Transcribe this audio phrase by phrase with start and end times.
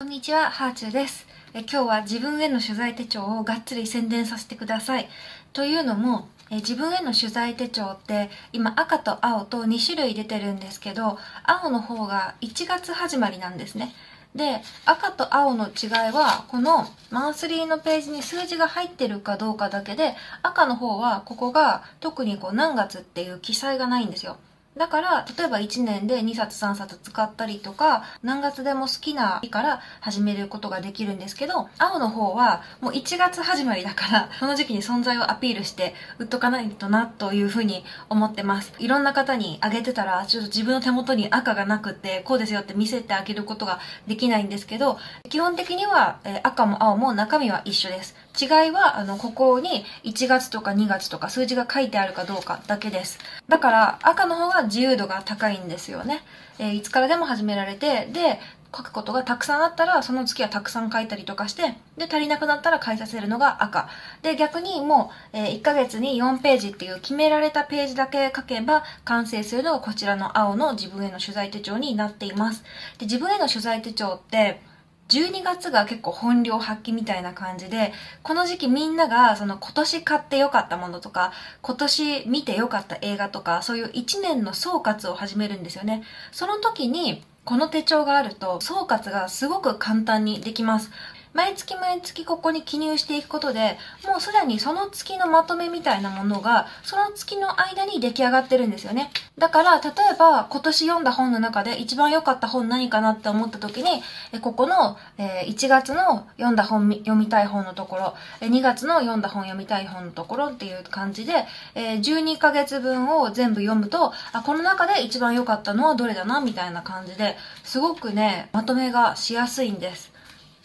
[0.00, 1.26] こんにちは、ハーチューです。
[1.54, 5.08] え今日は自分への取材手帳をがっつり宣伝させてください。
[5.52, 13.92] というのも、え自分への取材手帳って今赤と青と2種類出てるんですけど、青の方が1月始まりなんですね。
[14.36, 24.36] で、赤と青の違いは、このマンスリーのページに数字が入ってるかどうかだけで、赤の方はここが特にこう何月っていう記載がないんですよ。
[24.78, 38.72] だから、例えば1年で2冊3冊使ったりとか、何月でも好きな日から始めることができるんですけど、青の方はもう1月始まりだから、その時期に存在をアピールして売っとかないとなというふうに思ってます。
[38.78, 48.14] いろんな方にあげてたら、ちょっと自分の手元に赤がなくて、こうですよって見せてあげることができないんですけど、基本的には、え赤も青も中身は一緒です。
[48.40, 53.18] 違いは、あの、ここに1月とか2月とか数字が書いてあるかどうかだけです。
[53.48, 56.22] だから、赤の方が自由度が高いんですよね。
[56.58, 58.40] えー、いつからでも始められて、で、
[58.74, 63.88] 書くことがたくさんあったら、その月はたくさん書いたりとかして、で、足りなくなったら書いさせるのが赤。
[64.22, 72.62] で、逆にもう、えー、1ヶ月に4ページっていう決められたページだけ書けば完成するのがこちらの青の自分への取材手帳になっています。
[72.98, 74.60] で、自分への取材手帳って、
[75.08, 77.92] 12月が結構本領発揮みたいな感じで、
[78.22, 86.02] この時期みんながその今年買って良かったものとか、今年見て良かった映画とか、そういう1年の総括を始めるんですよね。
[86.30, 90.90] その時に、この手帳があると総括がすごく簡単にできます。
[91.38, 99.12] 毎月毎月ここに記入していくことで、もうすでにその月のまとめみたいなものが、その月の間に出来上がってるんですよね。
[99.38, 104.02] だから、例えば今年読んだ本の中で一番良かった本何かなって思った時に、
[104.40, 120.17] ここの1月の読んだ本、読みたい本のところ、2月の読んだ本読みたい本のところっていう感じで、12ヶ月分を全部読むと、あ、この中で一番良かったのはどれだなみたいな感じで、すごくね、まとめがしやすいんです。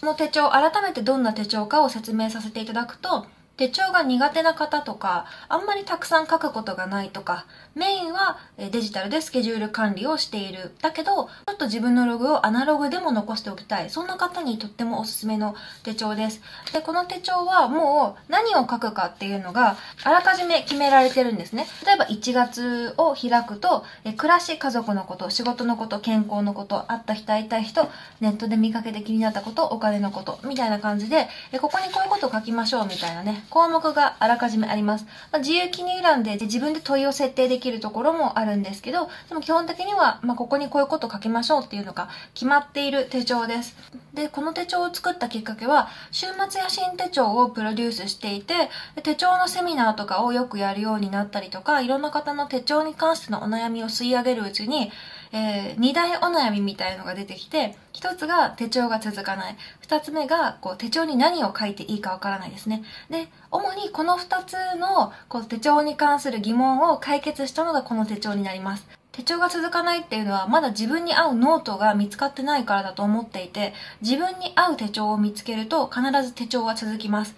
[0.03, 7.45] この手帳、改めてどんな手帳かを説明させていただくと、手帳が苦手な方とか、あんまりたくさん書くことがないとか、
[7.75, 10.73] メインはデジタルでスケジュール管理をしている。
[10.81, 13.91] だけど、ちょっと自分のログをアナログでも残しておきたい。
[13.91, 16.41] そんな方にとってもおすすめの手帳です。
[16.73, 21.67] で、この手帳はもう何を書くかっていうのが、あらかじめ決められてるんですね。
[21.85, 27.87] 例えば1月を開くと、え暮らし、家族のこと、仕事のこと、健康のこと、会った人、会いたい人、
[28.19, 31.29] ネットで見かけて気になったこと、お金のこと、みたいな感じで、
[31.61, 35.05] ここにこういうことを書きましょうみたいなね、項目があらかじめあります。
[35.31, 43.75] まあ、自由記入欄で自分で問いを設定できるところもあるんですけど、でも基本的には、まあ、ここにこういうこと書きましょうっていうのが決まっている手帳です。
[44.13, 48.69] で、この手帳を作ったきっかけは、週末や新手帳をプロデュースしていて、
[49.01, 54.91] 手帳のセミナーとかをよくやるようになったりとか、いろんな方の手帳に関してのお悩みを吸い上げるうちに、
[55.33, 59.57] えー、二大お悩みみたいのが出てきて、一つが手帳が続かない。
[59.81, 62.83] 二つ目が、こう、手帳に何を書いていいかわからないですね。
[63.09, 68.87] で、主にこの二つの、こう、手帳に関する疑問を解決したのがこの手帳になります。
[69.11, 77.35] 手帳が続かないっていうのはまだ自分に合うノートが見つかってないからだと思っていて自分に合う手帳を見つけると必ず手帳は続きます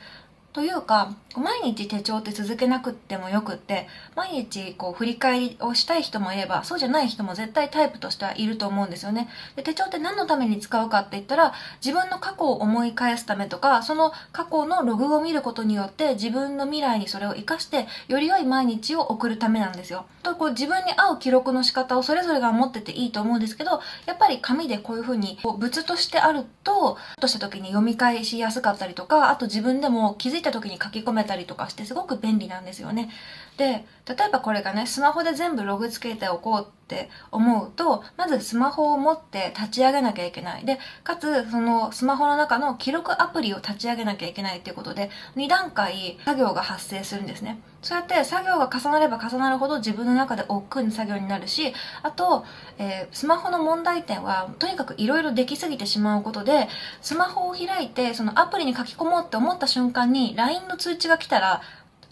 [0.55, 9.27] というか、毎日手帳って続けなくってもよくって、毎日こう振り返りをしたい人もいれば、そうじゃない人も絶対タイプとしてはいると思うんですよね。
[9.57, 11.53] で手帳って何のために使うかって言ったら、
[11.85, 20.05] 自分の過去を思い返すためとか、その過去のログを見ることによって自分の未来にそれを活かして、より良い毎日を送るためなんですよ。
[20.23, 33.09] とこう自分に合う記録の仕方をそれぞれが持ってていいと思うんですけど、やっぱり紙でこういう風にこう物としてあると、とした時に読み返しやすかったりとか、あと自分でも気づいた時に書き込めたりとかしてすごく便利なんですよね。
[33.57, 40.66] で、例えばこれがね、スマホで全部ログつけておこうって思うと、まずスマホを持って立ち上げなきゃいけない。
[40.66, 47.59] で、かつ、そのスマホの中の記録アプリを立ち上げなきゃいけないっていうことで、2段階作業が発生するんですね。
[47.81, 51.73] そうやって作業が重なれば重なるほど自分の中で億劫な作業になるし、
[52.03, 52.45] あと、
[52.77, 56.67] えー、スマホの問題点は、とにかく色々できすぎてしまうことで、
[57.01, 61.62] スマホを開いて、そのアプリに書き込もうって思った瞬間に、LINE の通知が来たら、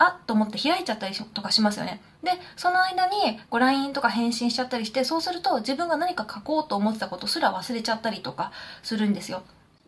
[0.05, 2.01] あっと思って開いちゃったりとかしますよね。
[2.23, 8.51] で、その間にこう LINE とか返信しちゃったりして、そうすると自分が何か書こうと思ってたことすら忘れちゃったりとか
[8.81, 9.43] するんですよ。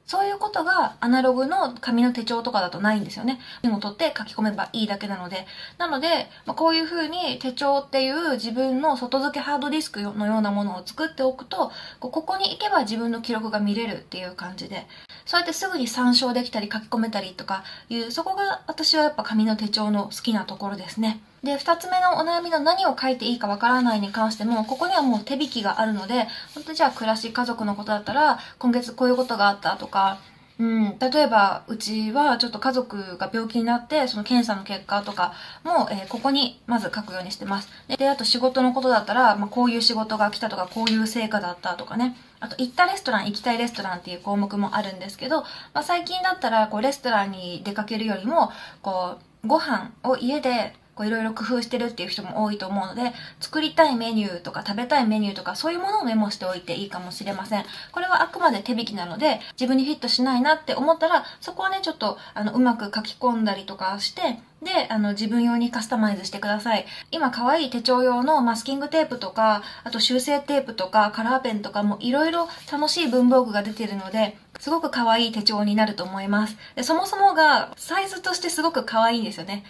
[0.06, 3.40] そういうことがアナログの紙の手帳とかだとないんですよね。
[3.63, 5.48] メモ取って書き込めばいいだけなので。
[5.78, 14.88] なので、まあ、こういう風に手帳っていう自分の外付けハードディスクのようなものを作っておくと、ここに行けば自分の記録が見れるっていう感じで、
[15.25, 21.19] そうやってすぐに参照できたり書き込めたりとかいう、そこが私はやっぱ紙の手帳の好きなところですね。
[21.45, 30.18] で、二つ目のお悩みの何を書いていいかわからないに関しても、ここにはもう手引きがあるので、本当じゃあ暮らし家族のことだったら、今月こういうことがあったとか、
[30.57, 35.33] うん、例えば、うちはちょっと家族が病気になって、その検査の結果とか
[35.63, 37.69] も、えー、ここにまず書くようにしてます。
[37.89, 42.15] で、あと仕事のことだったら、まあ、こういう仕事が来たとか、こういう成果だったとかね。
[42.39, 45.42] あと、行ったレストラン、行きたいレストランっていう項目もあるんですけど、
[45.74, 48.50] まあ、最近だったら、こう、レストランに出かけるよりも、
[48.81, 57.65] こう、ご飯を家でこういろいろ工夫してるっていう人も多いと思うので、作りたいメニューとか食べたいメニューとかそういうものをメモしておいていいかもしれません。
[57.92, 66.86] これはあくまで手引きなので、自分にフィットしないなって思ったら、そこはね、ちょっとあのうまく書き込んだりとかして、で、あの、自分用にカスタマイズしてください。
[67.12, 76.57] 今、可愛い手帳用のマスキングテープとか、あと修正テープとか、カラーペンとかもいろいろ楽しい文房具が出てるので、すごく可愛い手帳になると思います。
[76.75, 79.63] でそもそもが、サイズとしてすごく可愛いんですよね。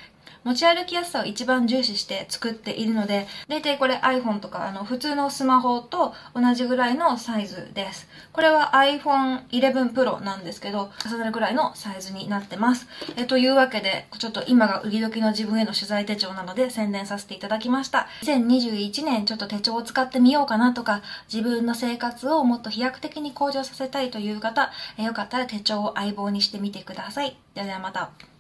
[0.46, 8.08] 持ち歩きやすさを一番重視して作っているので、大体これ iPhone とかあの普通のスマホと同じぐらいのサイズです。
[8.32, 12.88] これは iPhone 11 Pro なんですけど、重なるぐらいのサイズになってます。
[13.18, 18.08] えというわけで、ちょっと今が売り時の自分への取材手帳なので宣伝させていただきました。
[18.22, 27.36] 2021年ちょっと手帳を使ってみようかなとか、自分の生活をもっと飛躍的に向上させたいという方、えよかったら手帳を相棒にしてみてください。
[27.56, 28.35] ではではまた。